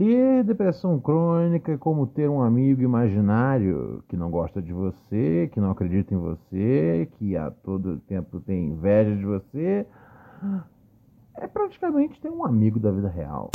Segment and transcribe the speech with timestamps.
[0.00, 5.60] Ter depressão crônica é como ter um amigo imaginário que não gosta de você, que
[5.60, 9.86] não acredita em você, que a todo tempo tem inveja de você.
[11.36, 13.50] É praticamente ter um amigo da vida real.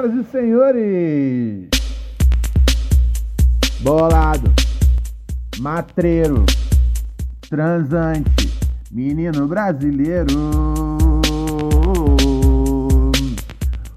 [0.00, 1.68] Senhoras e senhores!
[3.80, 4.50] Bolado,
[5.58, 6.46] matreiro,
[7.48, 8.52] transante,
[8.90, 10.34] menino brasileiro.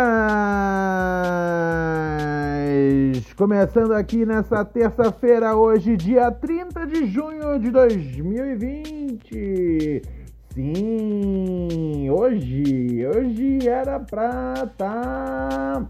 [3.35, 10.18] Começando aqui nessa terça-feira, hoje, dia 30 de junho de 2020.
[10.59, 15.85] Sim, hoje, hoje era pra tá.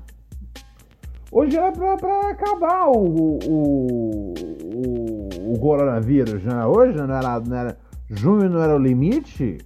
[1.31, 4.34] Hoje era pra, pra acabar o, o,
[4.75, 6.68] o, o coronavírus, né?
[6.68, 7.78] Hoje não era, não era.
[8.12, 9.57] Junho não era o limite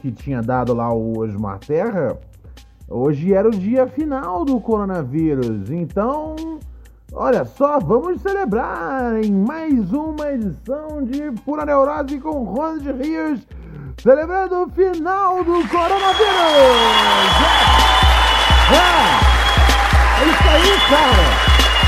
[0.00, 2.18] que tinha dado lá o Osmar Terra.
[2.88, 5.70] Hoje era o dia final do coronavírus.
[5.70, 6.34] Então,
[7.12, 13.46] olha só, vamos celebrar em mais uma edição de Pura Neurose com Ronald Rios,
[14.02, 16.24] celebrando o final do coronavírus!
[18.70, 18.74] É,
[20.20, 21.26] é isso aí, cara!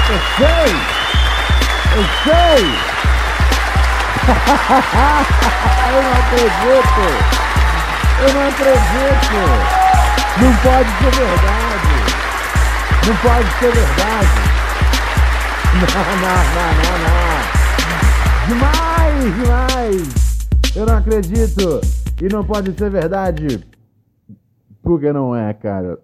[0.09, 0.71] Eu sei!
[1.97, 2.63] Eu sei!
[5.87, 7.05] Eu não acredito!
[8.19, 9.41] Eu não acredito!
[10.39, 11.95] Não pode ser verdade!
[13.07, 14.47] Não pode ser verdade!
[15.77, 15.83] Não,
[16.17, 17.37] não, não, não, não!
[18.49, 20.26] Demais, demais!
[20.77, 21.81] Eu não acredito!
[22.23, 23.67] E não pode ser verdade!
[24.83, 25.99] Porque não é, cara.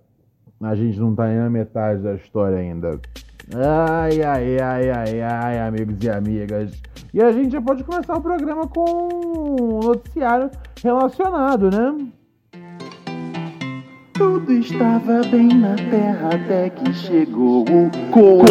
[0.63, 2.99] A gente não tá nem na metade da história ainda.
[3.55, 6.73] Ai, ai, ai, ai, ai, amigos e amigas.
[7.13, 9.09] E a gente já pode começar o programa com
[9.61, 10.51] um noticiário
[10.83, 11.95] relacionado, né?
[14.15, 18.47] Tudo estava bem na terra até que chegou o corona.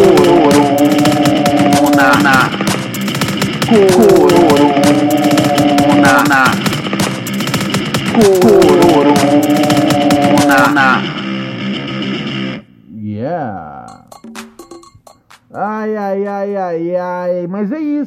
[3.68, 5.31] Corona.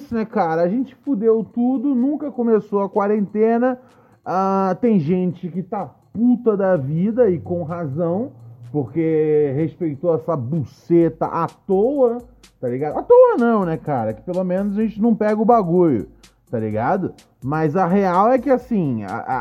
[0.05, 0.61] Isso, né, cara?
[0.61, 3.79] A gente fudeu tudo, nunca começou a quarentena.
[4.23, 8.31] Ah, tem gente que tá puta da vida e com razão,
[8.71, 12.19] porque respeitou essa buceta à toa,
[12.59, 12.97] tá ligado?
[12.97, 14.13] À toa não, né, cara?
[14.13, 16.07] Que pelo menos a gente não pega o bagulho,
[16.49, 17.13] tá ligado?
[17.43, 19.39] Mas a real é que assim, a, a,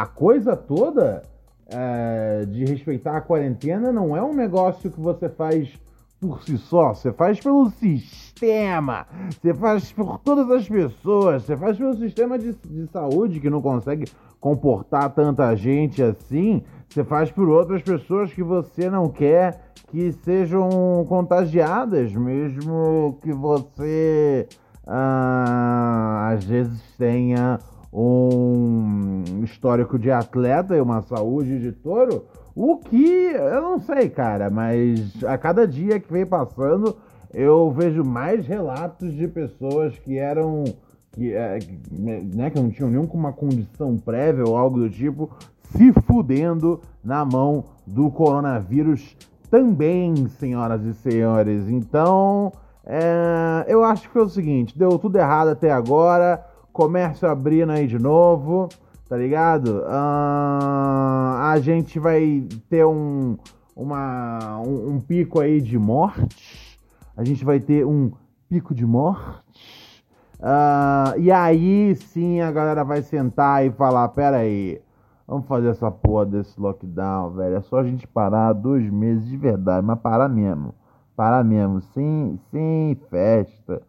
[0.00, 1.22] a, a, coisa toda
[1.70, 5.70] é, de respeitar a quarentena não é um negócio que você faz
[6.20, 11.76] por si só, você faz pelo sistema, você faz por todas as pessoas, você faz
[11.76, 14.06] pelo sistema de, de saúde que não consegue
[14.40, 21.04] comportar tanta gente assim, você faz por outras pessoas que você não quer que sejam
[21.08, 24.46] contagiadas, mesmo que você
[24.86, 27.58] ah, às vezes tenha
[27.92, 32.24] um histórico de atleta e uma saúde de touro,
[32.54, 36.96] o que eu não sei, cara, mas a cada dia que vem passando
[37.32, 40.64] eu vejo mais relatos de pessoas que eram
[41.12, 45.30] que, é, que, né, que não tinham nenhuma condição prévia ou algo do tipo,
[45.72, 49.16] se fudendo na mão do coronavírus
[49.50, 51.68] também, senhoras e senhores.
[51.68, 52.52] Então,
[52.84, 57.86] é, eu acho que foi o seguinte: deu tudo errado até agora, comércio abrindo aí
[57.86, 58.68] de novo,
[59.08, 59.84] tá ligado?
[59.86, 63.36] Ah, a gente vai ter um,
[63.74, 66.67] uma, um, um pico aí de morte,
[67.18, 68.12] a gente vai ter um
[68.48, 70.04] pico de morte.
[70.38, 74.80] Uh, e aí sim a galera vai sentar e falar: pera aí,
[75.26, 77.56] vamos fazer essa porra desse lockdown, velho.
[77.56, 80.72] É só a gente parar dois meses de verdade, mas parar mesmo.
[81.16, 83.82] Parar mesmo, sem, sem festa,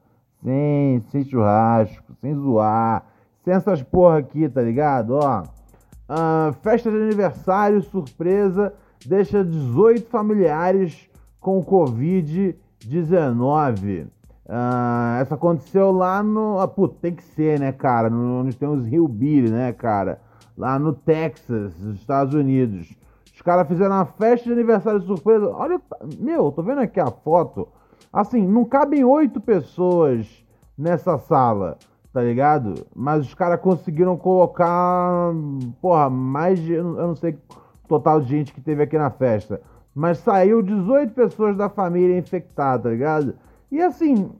[0.43, 3.05] sem, sem churrasco, sem zoar,
[3.43, 5.11] sem essas porra aqui, tá ligado?
[5.11, 8.73] Ó, uh, festa de aniversário, surpresa,
[9.05, 11.07] deixa 18 familiares
[11.39, 11.63] com
[12.79, 14.07] Covid-19.
[14.45, 16.59] Uh, essa aconteceu lá no.
[16.59, 16.67] Ah,
[17.01, 18.09] tem que ser, né, cara?
[18.09, 20.19] No, onde tem os Hillbilly, né, cara?
[20.57, 22.95] Lá no Texas, nos Estados Unidos.
[23.33, 25.49] Os caras fizeram uma festa de aniversário surpresa.
[25.49, 25.79] Olha,
[26.17, 27.67] meu, tô vendo aqui a foto.
[28.11, 30.27] Assim, não cabem oito pessoas
[30.77, 31.77] nessa sala,
[32.11, 32.85] tá ligado?
[32.95, 35.31] Mas os caras conseguiram colocar,
[35.79, 36.73] porra, mais de.
[36.73, 37.37] Eu não sei
[37.87, 39.61] total de gente que teve aqui na festa.
[39.93, 43.35] Mas saiu 18 pessoas da família infectadas, tá ligado?
[43.71, 44.31] E assim,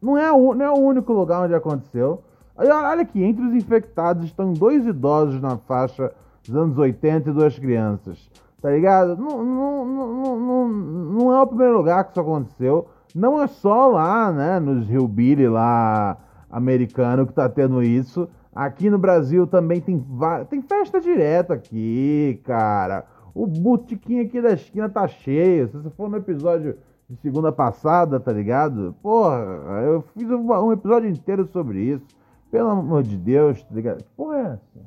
[0.00, 2.22] não é, o, não é o único lugar onde aconteceu.
[2.56, 6.12] Olha aqui, entre os infectados estão dois idosos na faixa
[6.44, 8.30] dos anos 80 e duas crianças.
[8.60, 9.16] Tá ligado?
[9.16, 12.88] Não, não, não, não, não é o primeiro lugar que isso aconteceu.
[13.14, 16.16] Não é só lá, né, nos Hillbilly lá
[16.50, 18.28] americano que tá tendo isso.
[18.54, 20.04] Aqui no Brasil também tem,
[20.50, 23.04] tem festa direta aqui, cara.
[23.38, 25.68] O botiquinho aqui da esquina tá cheio.
[25.68, 26.76] Se você for no episódio
[27.08, 28.96] de segunda passada, tá ligado?
[29.00, 29.38] Porra,
[29.84, 32.04] eu fiz um, episódio inteiro sobre isso.
[32.50, 34.02] Pelo amor de Deus, tá ligado?
[34.02, 34.80] Que porra é essa?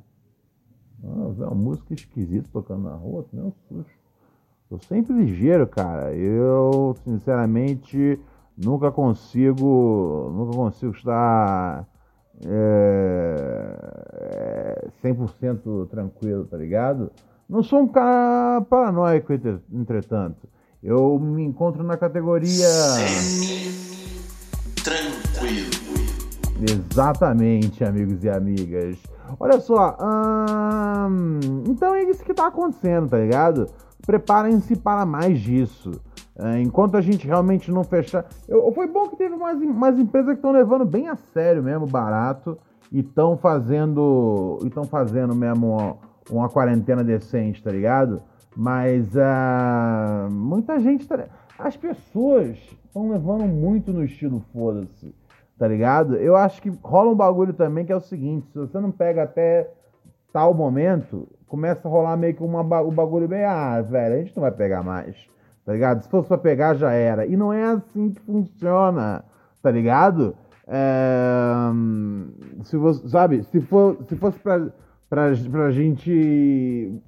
[1.02, 3.90] Nossa, é uma música esquisita tocando na rua, meu susto.
[4.70, 6.14] Tô sempre ligeiro, cara.
[6.14, 8.20] Eu, sinceramente,
[8.58, 10.30] nunca consigo.
[10.36, 11.88] Nunca consigo estar.
[12.46, 13.72] É,
[15.02, 17.10] 100% tranquilo, tá ligado?
[17.52, 19.34] Não sou um cara paranoico,
[19.74, 20.48] entretanto.
[20.82, 22.66] Eu me encontro na categoria.
[24.82, 25.70] Tranquilo.
[26.62, 28.98] Exatamente, amigos e amigas.
[29.38, 29.98] Olha só,
[31.10, 33.68] hum, então é isso que tá acontecendo, tá ligado?
[34.06, 35.92] Preparem-se para mais disso.
[36.40, 38.26] É, enquanto a gente realmente não fechar.
[38.48, 41.86] Eu, foi bom que teve umas, umas empresas que estão levando bem a sério mesmo,
[41.86, 42.58] barato,
[42.90, 44.58] e estão fazendo.
[44.64, 45.98] estão fazendo mesmo uma,
[46.30, 48.22] uma quarentena decente, tá ligado?
[48.56, 51.08] Mas uh, muita gente.
[51.08, 51.26] Tá...
[51.58, 55.16] As pessoas estão levando muito no estilo foda-se,
[55.58, 56.16] tá ligado?
[56.16, 59.24] Eu acho que rola um bagulho também que é o seguinte: se você não pega
[59.24, 59.72] até
[60.34, 64.36] tal momento, começa a rolar meio que uma, o bagulho bem, ah, velho, a gente
[64.36, 65.16] não vai pegar mais,
[65.66, 66.02] tá ligado?
[66.02, 67.26] Se fosse pra pegar, já era.
[67.26, 69.24] E não é assim que funciona,
[69.62, 70.36] tá ligado?
[70.68, 71.72] É,
[72.64, 74.68] se você, sabe, se, for, se fosse pra
[75.12, 77.02] pra, pra gente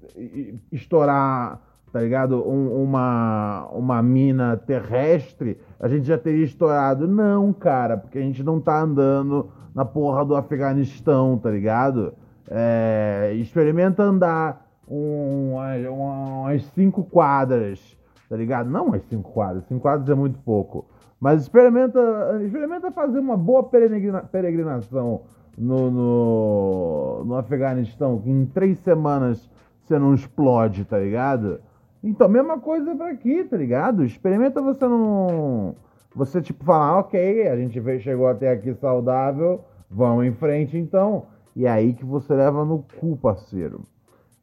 [0.70, 1.58] estourar,
[1.90, 2.46] tá ligado?
[2.46, 7.08] Um, uma, uma mina terrestre, a gente já teria estourado.
[7.08, 12.14] Não, cara, porque a gente não tá andando na porra do Afeganistão, tá ligado?
[12.52, 15.54] É, experimenta andar um,
[15.90, 17.98] umas, cinco quadras,
[18.30, 18.70] tá ligado?
[18.70, 20.86] Não umas cinco quadras, cinco quadras é muito pouco.
[21.22, 22.02] Mas experimenta,
[22.44, 25.22] experimenta fazer uma boa peregrina, peregrinação
[25.58, 29.50] no, no, no Afeganistão, que em três semanas
[29.82, 31.60] você não explode, tá ligado?
[32.04, 34.04] Então, mesma coisa pra aqui, tá ligado?
[34.04, 35.76] Experimenta você não.
[36.16, 41.26] Você, tipo, falar, ok, a gente veio, chegou até aqui saudável, vamos em frente então.
[41.56, 43.82] E é aí que você leva no cu, parceiro.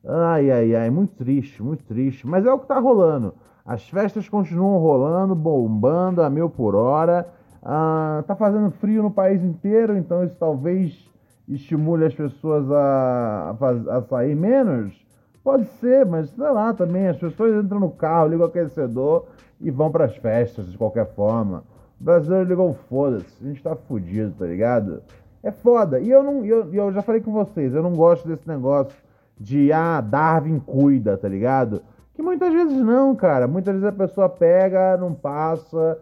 [0.07, 2.27] Ai, ai, ai, muito triste, muito triste.
[2.27, 3.35] Mas é o que tá rolando.
[3.65, 7.29] As festas continuam rolando, bombando a mil por hora.
[7.63, 11.11] Ah, tá fazendo frio no país inteiro, então isso talvez
[11.49, 14.95] estimule as pessoas a, a, a sair menos.
[15.43, 17.09] Pode ser, mas sei lá também.
[17.09, 19.27] As pessoas entram no carro, ligam o aquecedor
[19.61, 21.65] e vão para as festas de qualquer forma.
[22.01, 25.03] O brasileiro ligou foda-se, a gente tá fudido, tá ligado?
[25.43, 26.01] É foda.
[26.01, 28.97] E eu não, eu, eu já falei com vocês, eu não gosto desse negócio
[29.39, 31.83] de ah, Darwin cuida, tá ligado?
[32.15, 33.47] Que muitas vezes não, cara.
[33.47, 35.99] Muitas vezes a pessoa pega, não passa,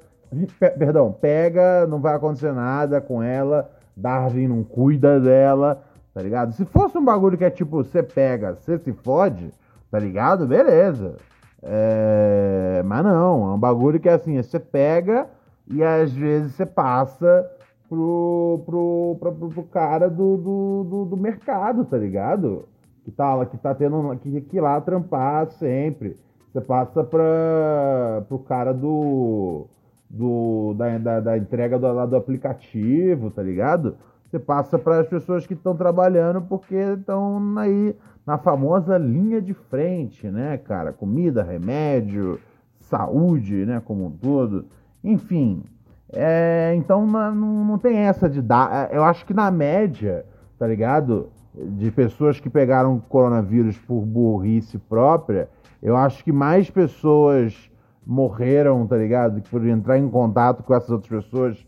[0.79, 5.83] perdão, pega, não vai acontecer nada com ela, Darwin não cuida dela,
[6.15, 6.53] tá ligado?
[6.53, 9.51] Se fosse um bagulho que é tipo, você pega, você se fode,
[9.91, 10.47] tá ligado?
[10.47, 11.17] Beleza.
[11.63, 12.83] É...
[12.85, 15.27] Mas não, é um bagulho que é assim, você pega
[15.67, 17.51] e às vezes você passa
[17.89, 22.69] pro, pro, pro, pro, cara do, do, do, do mercado, tá ligado?
[23.05, 26.17] Que tá, que tá tendo que, que lá trampar sempre.
[26.53, 29.67] Você passa pra, pro cara do,
[30.09, 33.97] do da, da, da entrega do, lá do aplicativo, tá ligado?
[34.25, 37.95] Você passa para as pessoas que estão trabalhando porque estão aí
[38.27, 40.93] na famosa linha de frente, né, cara?
[40.93, 42.39] Comida, remédio,
[42.79, 44.67] saúde, né, como um todo.
[45.03, 45.65] Enfim,
[46.13, 48.91] é, então não, não tem essa de dar.
[48.91, 50.25] É, eu acho que na média,
[50.59, 51.31] tá ligado?
[51.55, 55.49] De pessoas que pegaram coronavírus por burrice própria,
[55.83, 57.71] eu acho que mais pessoas
[58.09, 59.43] morreram, tá ligado?
[59.51, 61.67] Por entrar em contato com essas outras pessoas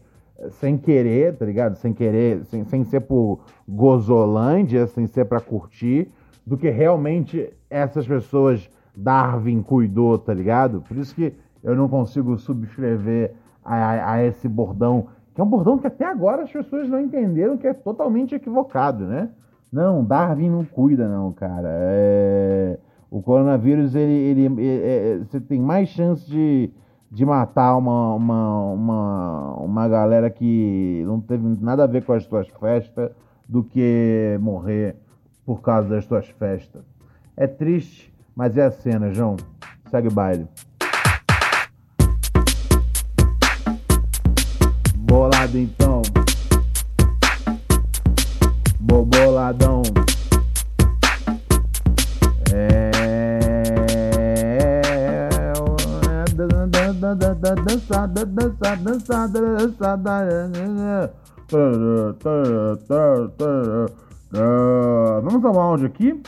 [0.53, 1.77] sem querer, tá ligado?
[1.77, 6.11] Sem querer, sem, sem ser por gozolândia, sem ser para curtir,
[6.47, 10.81] do que realmente essas pessoas Darwin cuidou, tá ligado?
[10.81, 15.47] Por isso que eu não consigo subscrever a, a, a esse bordão, que é um
[15.47, 19.29] bordão que até agora as pessoas não entenderam que é totalmente equivocado, né?
[19.71, 21.69] Não, Darwin não cuida, não, cara.
[21.71, 22.79] É...
[23.11, 26.71] O coronavírus, ele, ele, ele é, é, você tem mais chance de
[27.11, 32.25] de matar uma, uma, uma, uma galera que não teve nada a ver com as
[32.25, 33.11] tuas festas
[33.49, 34.95] do que morrer
[35.45, 36.85] por causa das tuas festas.
[37.37, 39.37] É triste, mas é a cena, João.
[39.91, 40.47] Segue o baile.
[44.99, 45.90] Bolado então.
[65.23, 66.23] Vamos ao áudio aqui.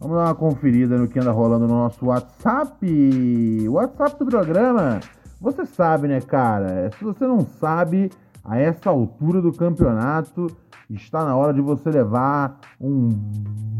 [0.00, 3.68] Vamos dar uma conferida no que anda rolando no nosso WhatsApp.
[3.68, 5.00] WhatsApp do programa.
[5.40, 6.90] Você sabe, né, cara?
[6.98, 8.10] Se você não sabe,
[8.46, 10.46] a essa altura do campeonato,
[10.88, 13.10] está na hora de você levar um,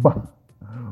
[0.00, 0.24] ba...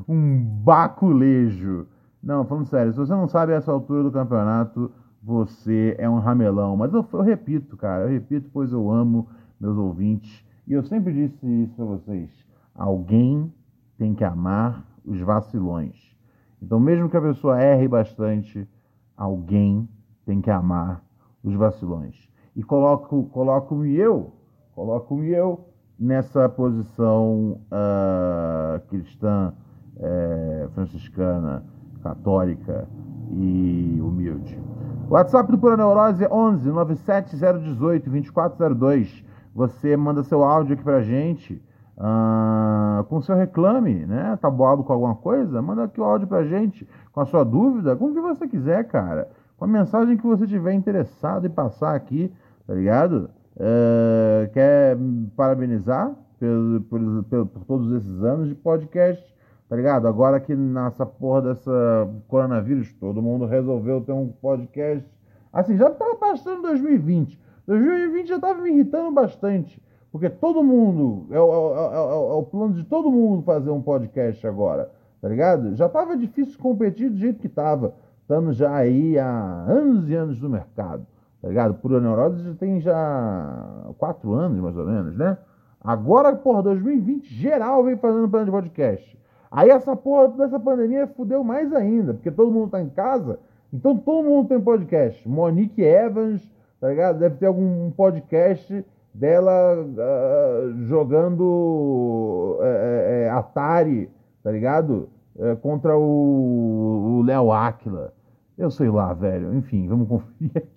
[0.08, 1.86] um baculejo.
[2.22, 4.90] Não, falando sério, se você não sabe a essa altura do campeonato,
[5.24, 6.76] você é um ramelão.
[6.76, 9.26] Mas eu, eu, repito, cara, eu repito, pois eu amo
[9.58, 10.44] meus ouvintes.
[10.66, 12.30] E eu sempre disse isso para vocês:
[12.74, 13.52] alguém
[13.96, 16.14] tem que amar os vacilões.
[16.62, 18.68] Então, mesmo que a pessoa erre bastante,
[19.16, 19.88] alguém
[20.26, 21.02] tem que amar
[21.42, 22.28] os vacilões.
[22.56, 24.32] E coloco, coloco-me eu,
[24.74, 29.52] coloco-me eu nessa posição uh, cristã,
[29.96, 31.64] uh, franciscana,
[32.02, 32.88] católica
[33.30, 34.58] e humilde.
[35.08, 39.24] WhatsApp do Pura Neurose é 11 97018 2402.
[39.54, 41.62] Você manda seu áudio aqui pra gente
[41.98, 44.36] uh, com seu reclame, né?
[44.40, 45.60] Tá boado com alguma coisa?
[45.60, 48.84] Manda aqui o áudio pra gente com a sua dúvida, com o que você quiser,
[48.84, 49.28] cara.
[49.58, 52.32] Com a mensagem que você tiver interessado em passar aqui,
[52.66, 53.30] tá ligado?
[53.56, 54.96] Uh, quer
[55.36, 56.12] parabenizar
[56.88, 59.33] por, por todos esses anos de podcast
[59.68, 60.06] Tá ligado?
[60.06, 65.08] Agora que nessa porra dessa coronavírus, todo mundo resolveu ter um podcast.
[65.52, 67.40] Assim, já tava passando 2020.
[67.66, 69.82] 2020 já tava me irritando bastante.
[70.14, 73.82] Porque todo mundo, é o, é, é, é o, plano de todo mundo fazer um
[73.82, 74.88] podcast agora,
[75.20, 75.74] tá ligado?
[75.74, 80.40] Já tava difícil competir do jeito que tava, estando já aí há anos e anos
[80.40, 81.04] no mercado,
[81.42, 81.74] tá ligado?
[81.74, 85.36] Pura Neurose já tem já quatro anos, mais ou menos, né?
[85.80, 89.18] Agora, porra, 2020, geral vem fazendo plano de podcast.
[89.54, 93.38] Aí essa porra dessa pandemia fudeu mais ainda, porque todo mundo tá em casa,
[93.72, 95.28] então todo mundo tem podcast.
[95.28, 96.42] Monique Evans,
[96.80, 97.20] tá ligado?
[97.20, 98.84] Deve ter algum podcast
[99.14, 104.10] dela uh, jogando uh, uh, Atari,
[104.42, 105.08] tá ligado?
[105.62, 108.12] Contra o Léo Aquila.
[108.56, 109.52] Eu sei lá, velho.
[109.54, 110.68] Enfim, vamos conferir aqui.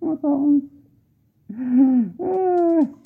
[0.00, 0.71] Eu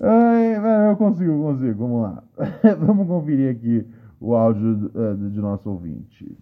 [0.00, 1.74] Ai, eu consigo, eu consigo.
[1.88, 2.22] Vamos lá.
[2.78, 3.84] Vamos conferir aqui
[4.20, 6.36] o áudio uh, de nosso ouvinte.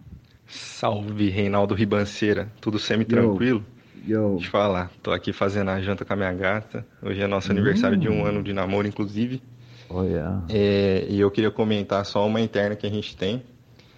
[0.47, 2.53] Salve, Reinaldo Ribanceira.
[2.61, 3.65] Tudo semi-tranquilo?
[4.07, 4.39] Yo.
[4.51, 4.91] Falar.
[5.03, 6.87] Tô aqui fazendo a janta com a minha gata.
[7.03, 8.27] Hoje é nosso aniversário de um Hum.
[8.27, 9.43] ano de namoro, inclusive.
[9.89, 10.45] Oh, yeah.
[10.49, 13.43] É, e eu queria comentar só uma interna que a gente tem.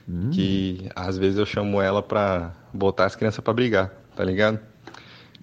[0.09, 0.31] Hum.
[0.31, 4.59] Que às vezes eu chamo ela pra botar as crianças pra brigar, tá ligado?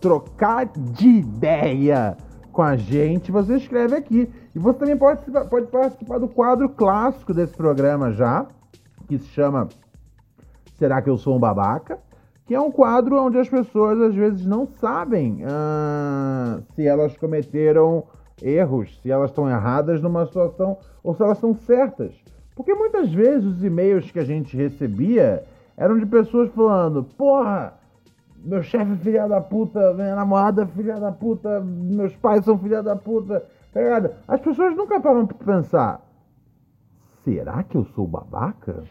[0.02, 2.18] trocar de ideia
[2.52, 4.30] com a gente, você escreve aqui.
[4.58, 5.22] E você também pode,
[5.52, 8.48] pode participar do quadro clássico desse programa já,
[9.08, 9.68] que se chama
[10.74, 12.00] Será que eu sou um babaca?
[12.44, 18.06] Que é um quadro onde as pessoas às vezes não sabem uh, se elas cometeram
[18.42, 22.16] erros, se elas estão erradas numa situação ou se elas estão certas.
[22.56, 25.44] Porque muitas vezes os e-mails que a gente recebia
[25.78, 27.76] eram de pessoas falando: Porra,
[28.44, 32.58] meu chefe é filha da puta, minha namorada é filha da puta, meus pais são
[32.58, 33.46] filha da puta?
[34.28, 36.02] As pessoas nunca param pra pensar,
[37.24, 38.84] será que eu sou babaca?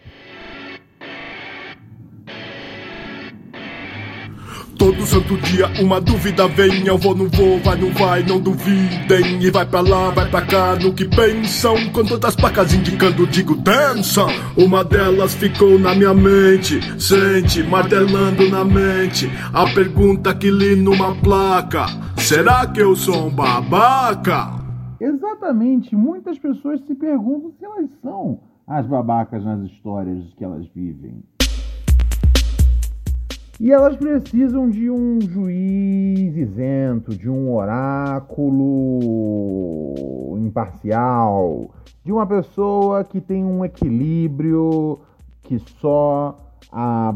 [4.79, 9.43] Todo santo dia uma dúvida vem, eu vou, não vou, vai, não vai, não duvidem.
[9.43, 11.91] E vai pra lá, vai pra cá, no que pensam.
[11.93, 14.27] Com tantas placas indicando, digo, dança.
[14.55, 19.31] Uma delas ficou na minha mente, sente, martelando na mente.
[19.53, 21.87] A pergunta que li numa placa:
[22.19, 24.56] será que eu sou um babaca?
[25.01, 31.23] Exatamente, muitas pessoas se perguntam se elas são as babacas nas histórias que elas vivem.
[33.59, 39.01] E elas precisam de um juiz isento, de um oráculo
[40.39, 41.71] imparcial,
[42.05, 45.01] de uma pessoa que tem um equilíbrio
[45.43, 46.39] que só
[46.71, 47.15] a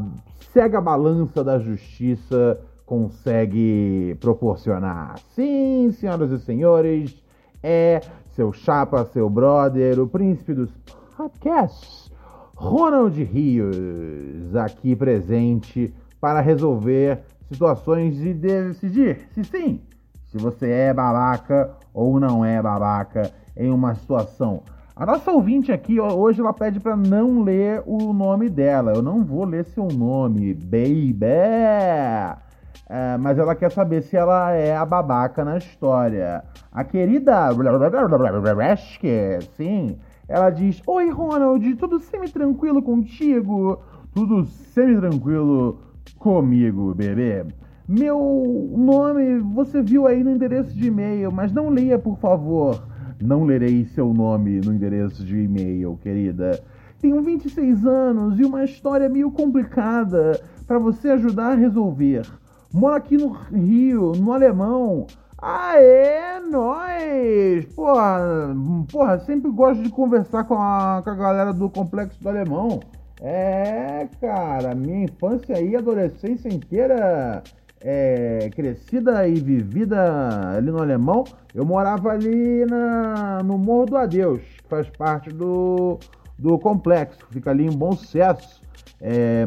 [0.52, 5.18] cega balança da justiça consegue proporcionar.
[5.34, 7.19] Sim, senhoras e senhores,
[7.62, 10.70] é seu chapa, seu brother, o príncipe dos
[11.16, 12.10] podcasts,
[12.54, 17.20] Ronald Rios, aqui presente para resolver
[17.50, 19.80] situações e decidir se sim,
[20.26, 24.62] se você é babaca ou não é babaca em uma situação.
[24.94, 28.92] A nossa ouvinte aqui hoje ela pede para não ler o nome dela.
[28.92, 31.16] Eu não vou ler seu nome, baby.
[32.92, 36.42] É, mas ela quer saber se ela é a babaca na história.
[36.72, 37.52] A querida
[39.56, 43.80] sim, ela diz: Oi, Ronald, tudo semi-tranquilo contigo?
[44.12, 45.78] Tudo semi-tranquilo
[46.18, 47.46] comigo, bebê.
[47.88, 52.82] Meu nome você viu aí no endereço de e-mail, mas não leia, por favor.
[53.22, 56.60] Não lerei seu nome no endereço de e-mail, querida.
[57.00, 62.22] Tenho 26 anos e uma história meio complicada para você ajudar a resolver.
[62.72, 65.06] Moro aqui no Rio, no Alemão.
[65.38, 67.64] Aê, nós!
[67.74, 68.54] Porra,
[68.90, 72.80] porra, sempre gosto de conversar com a, com a galera do Complexo do Alemão.
[73.20, 77.42] É, cara, minha infância e adolescência inteira
[77.80, 84.40] é, crescida e vivida ali no Alemão, eu morava ali na, no Morro do Adeus,
[84.40, 85.98] que faz parte do,
[86.38, 88.62] do complexo, fica ali em Bom Sucesso.
[89.00, 89.46] É,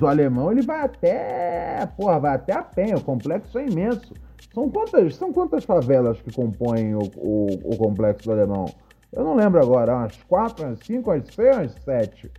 [0.01, 1.87] O alemão ele vai até.
[1.95, 4.13] Porra, vai até a penha, o complexo é imenso.
[4.53, 8.65] São quantas, são quantas favelas que compõem o, o, o complexo do alemão?
[9.13, 12.31] Eu não lembro agora, umas quatro, umas cinco, umas seis, umas sete.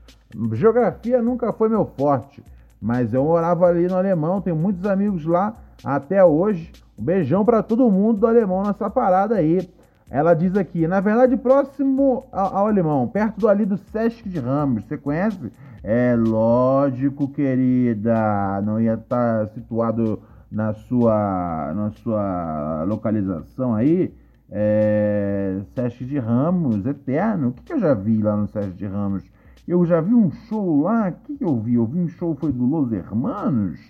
[0.53, 2.43] Geografia nunca foi meu forte,
[2.81, 6.73] mas eu morava ali no alemão, tenho muitos amigos lá até hoje.
[6.99, 9.69] Um beijão para todo mundo do alemão nessa parada aí.
[10.13, 14.85] Ela diz aqui, na verdade, próximo ao, alemão, perto do ali do Sesc de Ramos.
[14.85, 15.51] Você conhece?
[15.83, 18.61] É lógico, querida.
[18.61, 20.21] Não ia estar situado
[20.51, 24.13] na sua, na sua localização aí.
[24.51, 27.49] É, Sesc de Ramos, eterno.
[27.49, 29.25] O que, que eu já vi lá no Sesc de Ramos?
[29.67, 31.09] Eu já vi um show lá.
[31.09, 31.77] O que, que eu vi?
[31.77, 33.81] Eu vi um show, foi do Los Hermanos.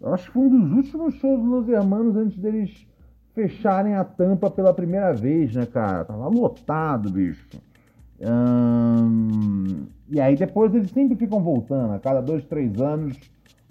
[0.00, 2.90] Eu acho que foi um dos últimos shows do Los Hermanos antes deles
[3.34, 6.04] fecharem a tampa pela primeira vez, né, cara?
[6.04, 7.60] Tava lotado, bicho.
[8.20, 13.18] Hum, e aí depois eles sempre ficam voltando, a cada dois, três anos,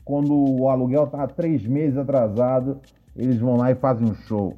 [0.04, 2.80] quando o aluguel tá três meses atrasado,
[3.16, 4.58] eles vão lá e fazem um show.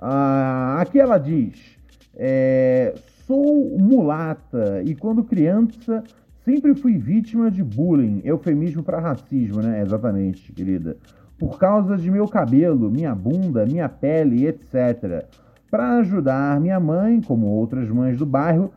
[0.00, 1.78] Ah, aqui ela diz:
[2.16, 2.94] é,
[3.26, 6.02] sou mulata e quando criança
[6.44, 9.82] sempre fui vítima de bullying, eufemismo para racismo, né?
[9.82, 10.96] Exatamente, querida
[11.38, 15.24] por causa de meu cabelo, minha bunda, minha pele, etc.
[15.70, 18.72] Para ajudar minha mãe, como outras mães do bairro,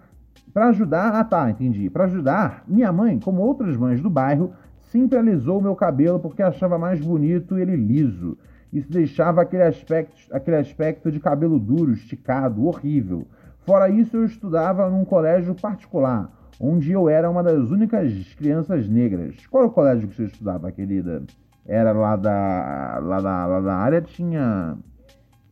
[0.54, 1.90] para ajudar, ah tá, entendi.
[1.90, 4.54] Para ajudar minha mãe, como outras mães do bairro,
[4.92, 8.38] sempre alisou meu cabelo porque achava mais bonito ele liso.
[8.72, 13.26] Isso deixava aquele aspecto, aquele aspecto de cabelo duro, esticado, horrível.
[13.66, 19.46] Fora isso, eu estudava num colégio particular, onde eu era uma das únicas crianças negras.
[19.48, 21.24] Qual é o colégio que você estudava, querida?
[21.66, 24.78] Era lá da, lá da, lá da área, tinha,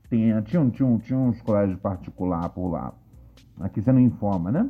[0.09, 2.93] tinha, tinha, tinha, tinha uns colégios particulares por lá.
[3.59, 4.69] Aqui você não informa, né?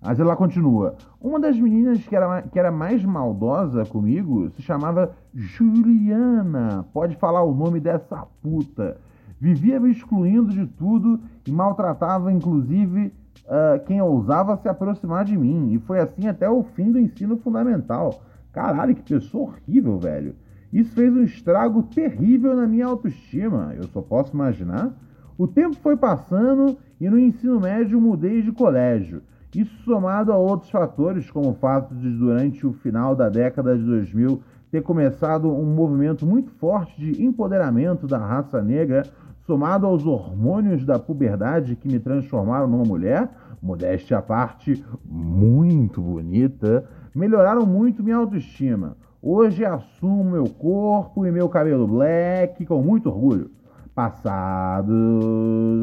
[0.00, 0.94] Mas ela continua.
[1.20, 6.86] Uma das meninas que era, que era mais maldosa comigo se chamava Juliana.
[6.92, 8.98] Pode falar o nome dessa puta.
[9.40, 13.12] Vivia me excluindo de tudo e maltratava, inclusive,
[13.44, 15.72] uh, quem ousava se aproximar de mim.
[15.72, 18.22] E foi assim até o fim do ensino fundamental.
[18.52, 20.34] Caralho, que pessoa horrível, velho.
[20.72, 24.92] Isso fez um estrago terrível na minha autoestima, eu só posso imaginar.
[25.38, 29.22] O tempo foi passando e no ensino médio mudei de colégio.
[29.54, 33.84] Isso somado a outros fatores, como o fato de, durante o final da década de
[33.84, 39.04] 2000, ter começado um movimento muito forte de empoderamento da raça negra,
[39.46, 43.30] somado aos hormônios da puberdade que me transformaram numa mulher,
[43.62, 48.96] modéstia à parte, muito bonita, melhoraram muito minha autoestima.
[49.22, 53.50] Hoje assumo meu corpo e meu cabelo black com muito orgulho.
[53.94, 54.94] Passados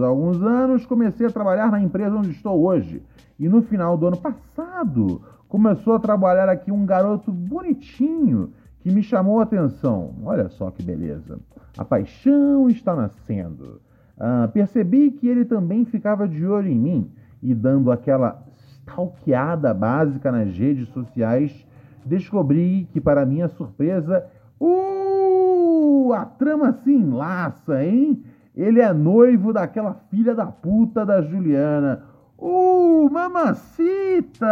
[0.01, 3.01] alguns anos, comecei a trabalhar na empresa onde estou hoje.
[3.39, 9.01] E no final do ano passado, começou a trabalhar aqui um garoto bonitinho que me
[9.01, 10.13] chamou a atenção.
[10.23, 11.39] Olha só que beleza.
[11.75, 13.81] A paixão está nascendo.
[14.19, 18.43] Ah, percebi que ele também ficava de olho em mim e dando aquela
[18.83, 21.65] stalkeada básica nas redes sociais
[22.07, 24.25] descobri que, para minha surpresa,
[24.59, 28.23] uh, a trama se enlaça, hein?
[28.55, 32.03] Ele é noivo daquela filha da puta da Juliana.
[32.37, 34.45] Uh, mamacita!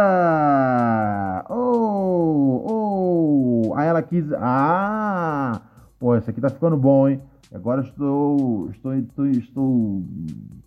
[1.48, 2.64] Oh,
[3.68, 3.74] oh!
[3.74, 4.24] Aí ela quis.
[4.32, 5.60] Ah!
[5.98, 7.20] Pô, esse aqui tá ficando bom, hein?
[7.54, 10.02] Agora estou, estou, estou, estou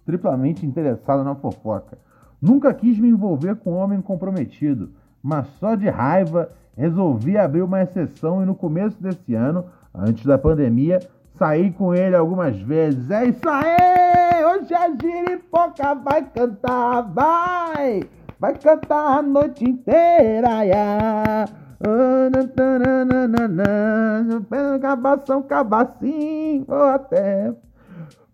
[0.06, 1.98] triplamente interessado na fofoca.
[2.42, 4.92] Nunca quis me envolver com um homem comprometido,
[5.26, 10.38] mas só de raiva resolvi abrir uma exceção e no começo desse ano, antes da
[10.38, 11.00] pandemia,
[11.34, 13.10] saí com ele algumas vezes.
[13.10, 14.46] É isso aí!
[14.46, 18.04] Hoje a giripoca vai cantar, vai!
[18.40, 21.46] Vai cantar a noite inteira, ya!
[24.80, 27.52] Cabação, cabacinho, até.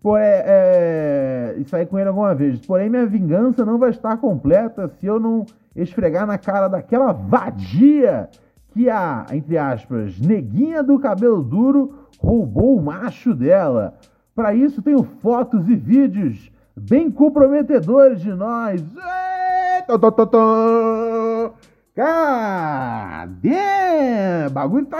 [0.02, 2.60] Pô, é, é, e sair com ele alguma vez.
[2.66, 8.28] Porém, minha vingança não vai estar completa se eu não esfregar na cara daquela vadia
[8.72, 13.94] que a, entre aspas, neguinha do cabelo duro roubou o macho dela.
[14.34, 18.82] Para isso, tenho fotos e vídeos bem comprometedores de nós.
[21.94, 23.50] Cadê?
[24.46, 24.98] O bagulho tá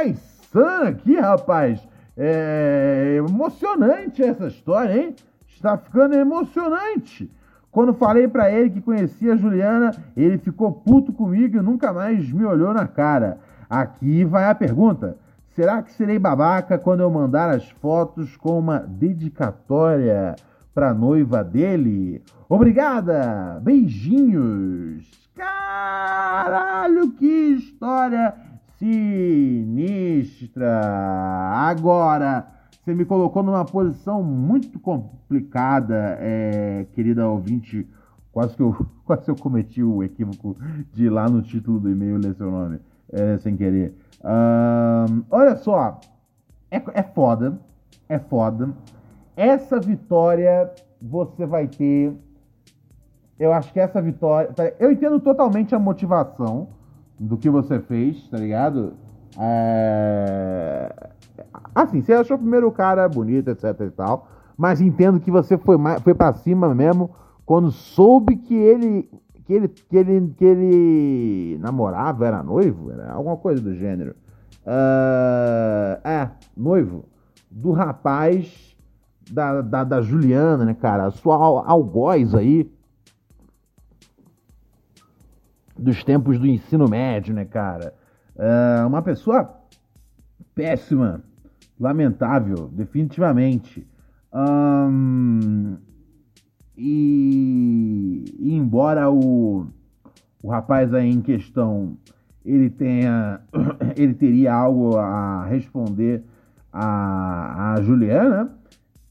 [0.52, 1.80] passando aqui, rapaz.
[2.16, 5.16] É emocionante essa história, hein?
[5.48, 7.30] Está ficando emocionante.
[7.72, 12.30] Quando falei para ele que conhecia a Juliana, ele ficou puto comigo e nunca mais
[12.30, 13.38] me olhou na cara.
[13.68, 15.16] Aqui vai a pergunta:
[15.48, 20.36] será que serei babaca quando eu mandar as fotos com uma dedicatória
[20.74, 22.22] pra noiva dele?
[22.46, 23.58] Obrigada!
[23.62, 25.10] Beijinhos!
[25.34, 28.34] Caralho, que história
[28.78, 30.78] sinistra!
[31.54, 32.51] Agora,
[32.82, 37.86] você me colocou numa posição muito complicada, é, querida ouvinte.
[38.32, 38.74] Quase que, eu,
[39.06, 40.56] quase eu cometi o equívoco
[40.92, 42.80] de ir lá no título do e-mail ler seu nome,
[43.12, 43.94] é, sem querer.
[44.24, 46.00] Um, olha só,
[46.70, 47.58] é, é foda,
[48.08, 48.70] é foda.
[49.36, 52.12] Essa vitória você vai ter.
[53.38, 54.74] Eu acho que essa vitória.
[54.80, 56.68] Eu entendo totalmente a motivação
[57.18, 58.94] do que você fez, tá ligado?
[59.38, 61.12] É...
[61.74, 64.28] Assim, você achou primeiro o cara bonito, etc e tal.
[64.56, 67.10] Mas entendo que você foi, foi pra cima mesmo
[67.46, 69.08] quando soube que ele.
[69.44, 74.14] Que ele, que ele, que ele namorava, era noivo, era alguma coisa do gênero.
[74.64, 77.04] Ah, é, noivo
[77.50, 78.76] do rapaz
[79.30, 81.06] da, da, da Juliana, né, cara?
[81.06, 82.70] A sua al- algoz aí
[85.76, 87.94] dos tempos do ensino médio, né, cara?
[88.36, 89.50] É, uma pessoa
[90.54, 91.22] péssima,
[91.78, 93.86] lamentável, definitivamente.
[96.76, 99.66] E, e embora o,
[100.42, 101.96] o rapaz aí em questão
[102.44, 103.40] ele tenha
[103.96, 106.24] ele teria algo a responder
[106.72, 108.50] a, a Juliana,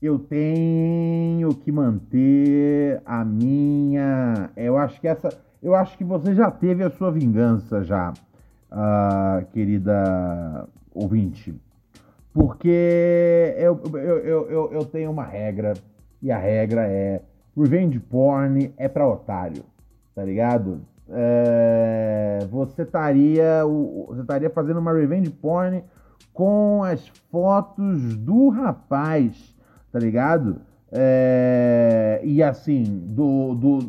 [0.02, 4.50] eu tenho que manter a minha.
[4.58, 5.30] Eu acho que essa.
[5.62, 8.12] Eu acho que você já teve a sua vingança já,
[8.72, 11.54] ah, querida ouvinte.
[12.34, 15.74] Porque eu, eu, eu, eu, tenho uma regra,
[16.22, 17.22] e a regra é
[17.58, 19.64] revenge porn é pra otário,
[20.16, 20.82] tá ligado?
[21.10, 25.84] É, você estaria você estaria fazendo uma revenge porn
[26.34, 29.54] com as fotos do rapaz,
[29.92, 30.62] tá ligado?
[30.94, 33.80] É, e assim, do, do,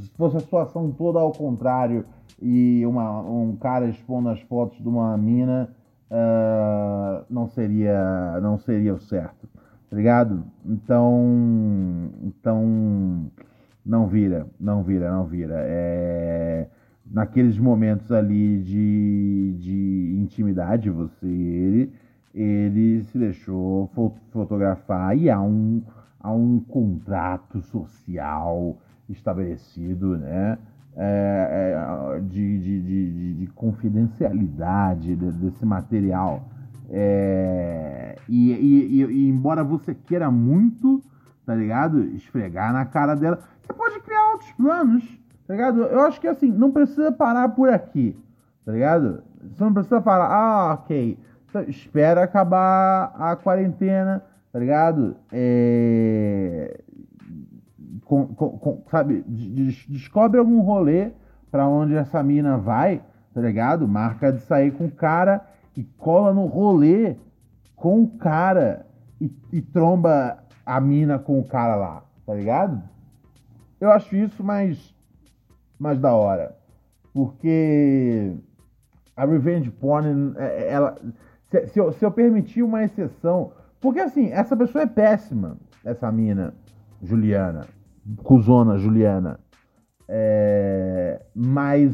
[0.00, 2.04] se fosse a situação toda ao contrário
[2.40, 5.74] e uma, um cara expondo as fotos de uma mina,
[6.10, 9.48] ah, não seria não seria o certo,
[9.88, 10.44] tá ligado?
[10.64, 13.30] Então, então
[13.84, 15.54] não vira, não vira, não vira.
[15.66, 16.66] É,
[17.10, 21.92] naqueles momentos ali de, de intimidade, você ele,
[22.34, 25.82] ele se deixou fo- fotografar e há um,
[26.20, 28.76] há um contrato social
[29.08, 30.58] estabelecido, né?
[30.96, 31.74] É,
[32.16, 36.42] é, de, de, de, de- de confidencialidade de- desse material.
[36.90, 41.00] É, e, e- e- e embora você queira muito,
[41.46, 42.02] tá ligado?
[42.14, 45.04] Esfregar na cara dela, você pode criar outros planos,
[45.46, 45.82] tá ligado?
[45.82, 48.16] Eu acho que assim, não precisa parar por aqui,
[48.64, 49.22] tá ligado?
[49.54, 51.16] Você não precisa falar, ah, ok,
[51.48, 54.22] Então, espera acabar a quarentena,
[54.52, 55.16] tá ligado?
[55.32, 56.80] É,
[58.26, 61.12] com- com- sabe, de- de- descobre algum rolê
[61.50, 63.86] pra onde essa mina vai, tá ligado?
[63.86, 65.46] Marca de sair com o cara
[65.76, 67.16] e cola no rolê
[67.76, 68.84] com o cara
[69.20, 72.82] e, e tromba a mina com o cara lá, tá ligado?
[73.80, 74.94] Eu acho isso mais,
[75.78, 76.56] mais da hora.
[77.14, 78.36] Porque
[79.16, 80.96] a revenge porn, é- ela.
[81.50, 83.52] Se, se eu, se eu permitir uma exceção.
[83.80, 86.54] Porque assim, essa pessoa é péssima, essa mina,
[87.02, 87.66] Juliana.
[88.22, 89.40] Cusona, Juliana.
[90.08, 91.92] É, mas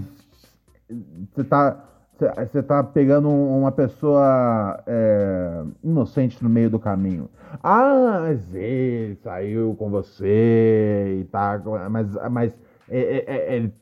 [1.35, 1.83] você tá.
[2.19, 7.29] Você tá pegando um- uma pessoa é, inocente no meio do caminho.
[7.63, 8.23] Ah,
[8.55, 11.61] ele saiu com você e tá.
[11.91, 13.75] Mas, mas é- é- é- ele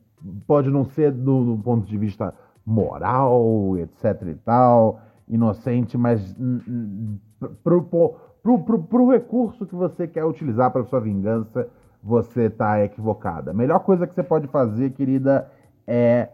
[0.48, 2.34] pode não ser do, do ponto de vista
[2.66, 7.18] moral, etc e tal, inocente, mas hum, hum,
[7.62, 11.68] pro, pro, pro, pro recurso que você quer utilizar para sua vingança,
[12.04, 13.50] você tá equivocada.
[13.50, 15.50] A melhor coisa que você pode fazer, querida,
[15.86, 16.28] é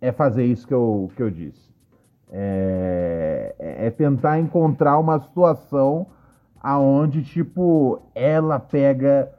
[0.00, 1.70] é fazer isso que eu, que eu disse.
[2.30, 6.06] É, é tentar encontrar uma situação
[6.60, 9.30] aonde, tipo, ela pega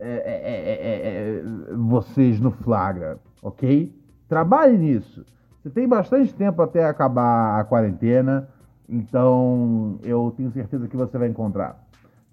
[0.00, 3.94] é, é, é, é, é, vocês no flagra, ok?
[4.28, 5.24] Trabalhe nisso.
[5.62, 8.48] Você tem bastante tempo até acabar a quarentena,
[8.88, 11.83] então eu tenho certeza que você vai encontrar,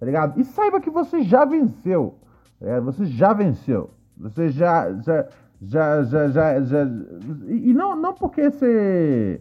[0.02, 0.40] tá ligado?
[0.40, 2.16] E saiba que você já venceu,
[2.60, 2.80] tá?
[2.80, 3.92] Você já venceu.
[4.18, 5.28] Você já, já,
[5.62, 6.88] Já, já, já, já.
[7.48, 9.40] E não, não porque você.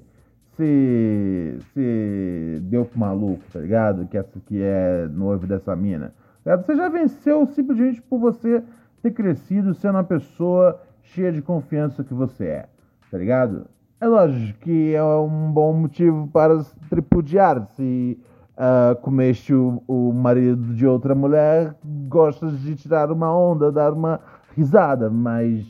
[0.52, 1.58] Você.
[1.72, 4.06] Você deu pro maluco, tá ligado?
[4.06, 6.12] Que, essa, que é noivo dessa mina.
[6.44, 8.62] Tá você já venceu simplesmente por você
[9.02, 12.68] ter crescido sendo uma pessoa cheia de confiança que você é,
[13.10, 13.66] tá ligado?
[13.98, 18.18] É lógico que é um bom motivo para tripudiar se
[18.60, 21.74] uh, comeste o, o marido de outra mulher,
[22.08, 24.20] gostas de tirar uma onda, dar uma
[24.54, 25.64] risada, mas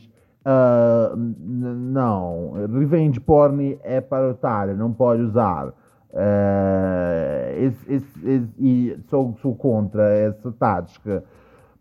[0.45, 5.69] uh, não, revenge porn é para otário, não pode usar.
[6.13, 11.23] Uh, esse, esse, esse, e sou, sou contra essa tática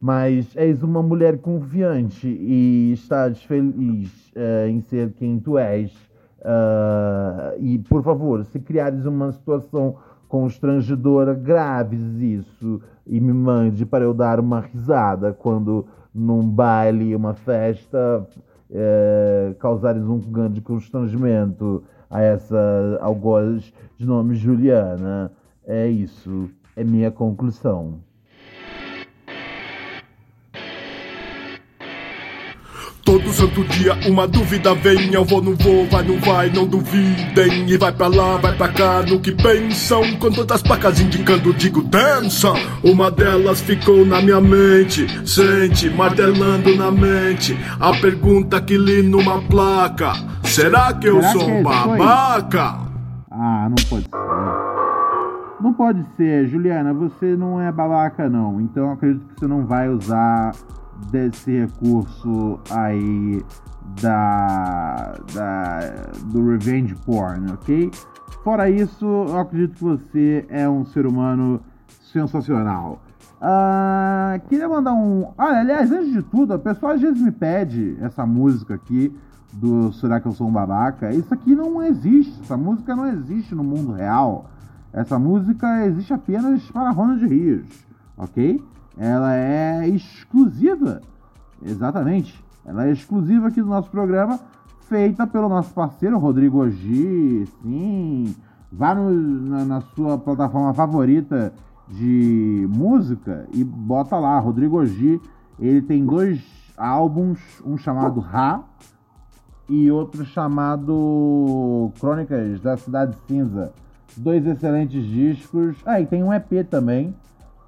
[0.03, 5.93] mas és uma mulher confiante e estás feliz uh, em ser quem tu és.
[7.59, 9.97] E, por favor, se criares uma situação
[10.31, 17.35] constrangedora, graves isso e me mande para eu dar uma risada quando num baile, uma
[17.35, 18.25] festa,
[18.71, 25.33] uh, causares um grande constrangimento a essa algoz de nome Juliana.
[25.67, 27.99] É isso, é minha conclusão.
[33.11, 37.69] Todo santo dia uma dúvida vem, eu vou, não vou, vai, não vai, não duvidem.
[37.69, 40.17] E vai pra lá, vai pra cá, no que pensam.
[40.21, 42.53] Com todas as placas indicando, digo, dança.
[42.85, 47.59] Uma delas ficou na minha mente, sente, martelando na mente.
[47.81, 50.13] A pergunta que li numa placa:
[50.45, 52.79] Será que eu Será sou que um babaca?
[53.29, 55.61] Ah, não pode ser.
[55.61, 58.61] Não pode ser, Juliana, você não é babaca, não.
[58.61, 60.53] Então acredito que você não vai usar
[61.11, 63.43] desse recurso aí
[64.01, 65.81] da, da
[66.27, 67.91] do revenge porn, ok?
[68.45, 71.61] Fora isso, eu acredito que você é um ser humano
[72.13, 73.01] sensacional.
[73.41, 75.29] Uh, queria mandar um.
[75.37, 79.15] Olha, aliás, antes de tudo, a pessoa às vezes me pede essa música aqui
[79.53, 81.13] do Será que eu sou um babaca?
[81.13, 82.39] Isso aqui não existe.
[82.43, 84.51] Essa música não existe no mundo real.
[84.93, 87.67] Essa música existe apenas para Ronald Rios,
[88.17, 88.63] ok?
[89.01, 91.01] Ela é exclusiva.
[91.63, 92.39] Exatamente.
[92.67, 94.39] Ela é exclusiva aqui do nosso programa,
[94.83, 97.47] feita pelo nosso parceiro Rodrigo G.
[97.63, 98.37] Sim.
[98.71, 101.51] Vá no, na, na, sua plataforma favorita
[101.89, 105.19] de música e bota lá, Rodrigo G.
[105.59, 106.45] Ele tem dois
[106.77, 108.63] álbuns, um chamado Ra
[109.67, 113.73] e outro chamado Crônicas da Cidade Cinza.
[114.15, 115.79] Dois excelentes discos.
[115.87, 117.15] Ah, e tem um EP também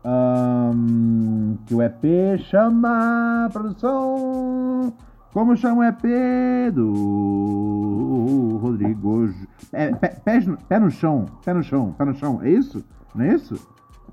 [0.05, 4.93] um, que o EP chama produção.
[5.33, 9.31] Como chama o EP do Rodrigo?
[9.73, 12.85] É, pé, no, pé no chão, pé no chão, pé no chão, é isso?
[13.15, 13.57] Não é isso?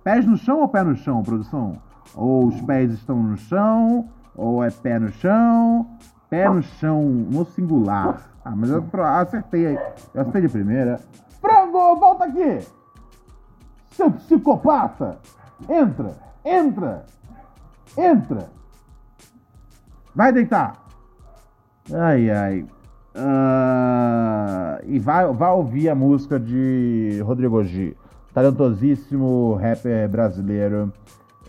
[0.03, 1.73] Pés no chão ou pé no chão, produção?
[2.15, 5.87] Ou os pés estão no chão, ou é pé no chão,
[6.29, 8.29] pé no chão no singular.
[8.45, 9.77] Ah, mas eu acertei.
[10.13, 10.99] Eu acertei de primeira.
[11.41, 12.59] Frango, volta aqui!
[13.91, 15.17] Seu psicopata!
[15.67, 16.13] Entra,
[16.45, 17.05] entra,
[17.97, 18.49] entra.
[20.15, 20.85] Vai deitar.
[21.91, 22.65] Ai, ai.
[23.15, 27.95] Uh, e vai, vai ouvir a música de Rodrigo G.
[28.33, 30.93] Talentosíssimo rapper brasileiro.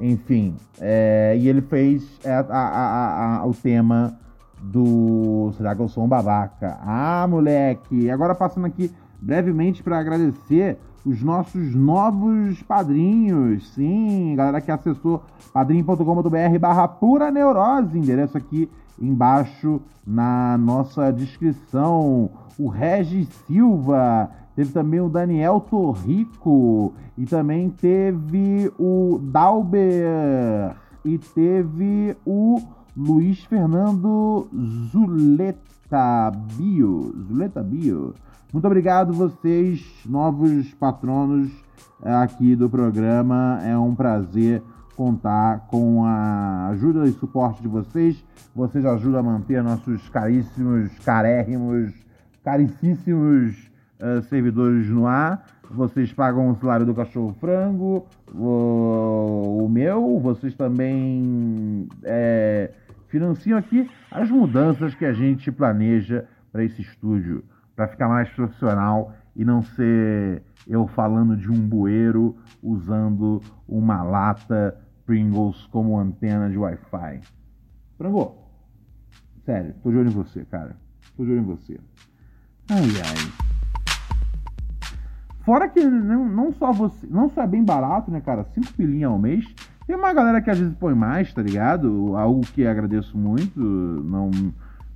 [0.00, 4.18] Enfim, é, e ele fez é, a, a, a, o tema
[4.62, 6.78] do Será que eu sou um babaca?
[6.80, 8.10] Ah, moleque!
[8.10, 13.68] Agora passando aqui brevemente para agradecer os nossos novos padrinhos.
[13.70, 18.68] Sim, galera que acessou padrinho.com.br barra pura neurose, endereço aqui
[19.00, 22.30] embaixo na nossa descrição.
[22.58, 32.16] O Regis Silva, teve também o Daniel Torrico e também teve o Dalber e teve
[32.26, 32.60] o
[32.96, 34.48] Luiz Fernando
[34.90, 37.14] Zuleta Bio.
[37.26, 38.14] Zuleta Bio.
[38.52, 41.52] Muito obrigado vocês, novos patronos
[42.02, 43.60] eh, aqui do programa.
[43.62, 44.60] É um prazer
[44.96, 48.24] contar com a ajuda e suporte de vocês.
[48.52, 51.94] Vocês ajudam a manter nossos caríssimos, carérrimos,
[52.42, 55.46] caricíssimos uh, servidores no ar.
[55.70, 60.18] Vocês pagam o salário do cachorro frango, o, o meu.
[60.18, 62.72] Vocês também é,
[63.06, 67.44] financiam aqui as mudanças que a gente planeja para esse estúdio
[67.80, 74.78] para ficar mais profissional e não ser eu falando de um bueiro usando uma lata
[75.06, 77.20] Pringles como antena de Wi-Fi.
[77.96, 78.36] Frango,
[79.46, 80.76] sério, tô de olho em você, cara.
[81.16, 81.80] Tô de olho em você.
[82.68, 83.32] Ai, ai.
[85.42, 88.44] Fora que não, não só você, não só é bem barato, né, cara?
[88.44, 89.46] 5 pilinhas ao mês.
[89.86, 92.14] Tem uma galera que às vezes põe mais, tá ligado?
[92.14, 93.58] Algo que agradeço muito.
[93.58, 94.30] Não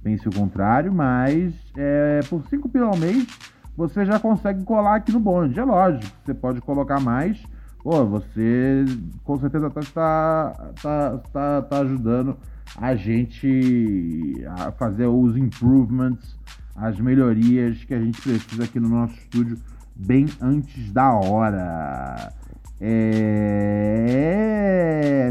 [0.04, 3.26] pense o contrário, mas é, por 5 pila ao mês
[3.76, 5.58] você já consegue colar aqui no bonde.
[5.58, 7.42] É lógico, você pode colocar mais.
[7.82, 8.84] Pô, você
[9.24, 12.36] com certeza está tá, tá, tá ajudando
[12.76, 16.38] a gente a fazer os improvements,
[16.76, 19.56] as melhorias que a gente precisa aqui no nosso estúdio
[19.94, 22.32] bem antes da hora.
[22.80, 24.10] É,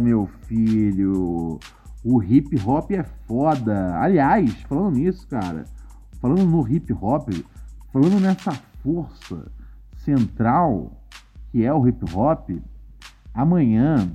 [0.02, 1.60] meu filho,
[2.04, 3.98] o hip hop é foda.
[3.98, 5.66] Aliás, falando nisso, cara,
[6.20, 7.30] falando no hip hop,
[7.92, 8.52] falando nessa
[8.84, 9.52] força
[9.98, 10.92] central
[11.52, 12.50] que é o hip hop,
[13.34, 14.12] amanhã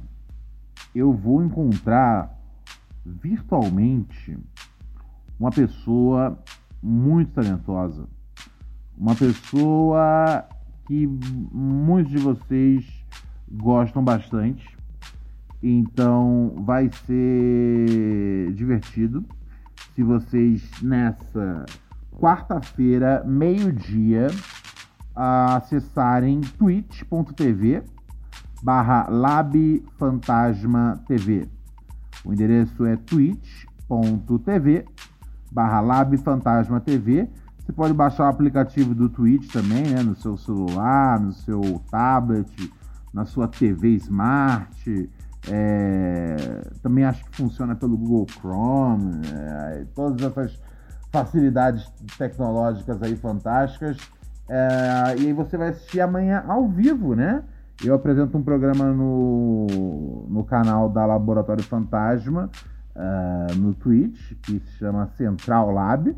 [0.94, 2.36] eu vou encontrar
[3.06, 4.36] virtualmente
[5.38, 6.38] uma pessoa
[6.82, 8.08] muito talentosa,
[8.96, 10.44] uma pessoa
[10.86, 12.84] que muitos de vocês
[13.50, 14.77] gostam bastante.
[15.62, 19.24] Então vai ser divertido
[19.94, 21.66] se vocês nessa
[22.12, 24.28] quarta-feira, meio-dia,
[25.14, 27.82] acessarem twitch.tv
[28.62, 31.48] barra labfantasmatv.
[32.24, 34.84] O endereço é twitch.tv
[35.50, 37.28] barra labfantasmatv.
[37.58, 40.02] Você pode baixar o aplicativo do Twitch também, né?
[40.02, 42.72] No seu celular, no seu tablet,
[43.12, 45.10] na sua TV Smart.
[45.50, 46.36] É...
[46.82, 49.22] Também acho que funciona pelo Google Chrome.
[49.26, 49.84] É...
[49.94, 50.58] Todas essas
[51.10, 53.98] facilidades tecnológicas aí fantásticas.
[54.48, 57.42] É, e aí você vai assistir amanhã ao vivo, né?
[57.84, 62.50] Eu apresento um programa no, no canal da Laboratório Fantasma,
[62.96, 66.16] uh, no Twitch, que se chama Central Lab.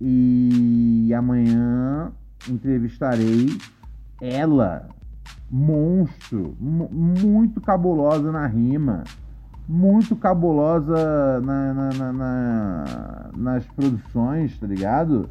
[0.00, 2.12] E amanhã
[2.48, 3.48] entrevistarei
[4.20, 4.88] ela,
[5.50, 9.04] monstro, muito cabulosa na rima,
[9.68, 15.28] muito cabulosa na, na, na, na, nas produções, tá ligado?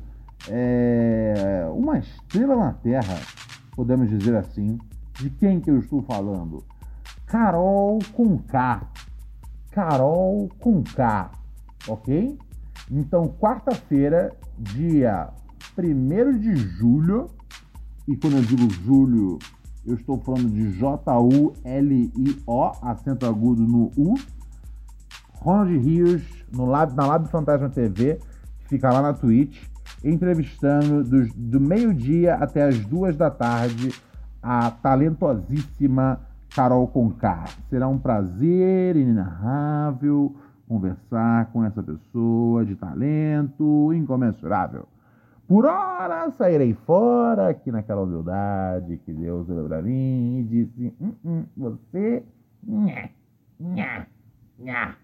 [0.48, 3.18] É uma estrela na Terra,
[3.76, 4.78] podemos dizer assim.
[5.20, 6.64] De quem que eu estou falando?
[7.26, 8.82] Carol com K.
[9.72, 11.32] Carol com K,
[11.88, 12.38] ok?
[12.90, 15.30] Então, quarta-feira, dia
[15.78, 17.30] 1 de julho,
[18.08, 19.38] e quando eu digo julho,
[19.90, 24.16] eu estou falando de J-U-L-I-O, acento agudo no U.
[25.34, 26.22] Ronald Rios,
[26.52, 28.20] no Lab, na Lab Fantasma TV,
[28.60, 29.64] que fica lá na Twitch,
[30.04, 33.92] entrevistando do, meio-dia até as duas da tarde
[34.44, 36.20] a talentosíssima
[36.56, 37.46] Carol Conká.
[37.70, 40.36] Será um prazer inenarrável
[40.68, 44.88] conversar com essa pessoa de talento incomensurável.
[45.50, 51.14] Por hora sairei fora aqui naquela humildade que Deus deu para mim e disse: hum,
[51.26, 52.24] hum, Você.
[52.64, 53.10] Nha,
[53.60, 54.06] nha,
[54.60, 54.95] nha.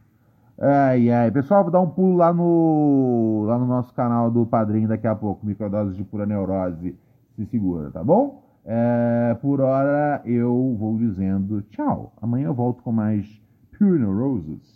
[0.61, 1.31] Ai, ai.
[1.31, 5.15] Pessoal, vou dar um pulo lá no, lá no nosso canal do Padrinho daqui a
[5.15, 5.43] pouco.
[5.43, 6.95] Microdose de pura neurose.
[7.35, 8.43] Se segura, tá bom?
[8.63, 12.13] É, por hora eu vou dizendo tchau.
[12.21, 13.41] Amanhã eu volto com mais
[13.79, 14.75] Pure Neuroses.